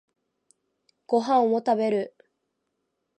[1.05, 2.15] ご飯を食べる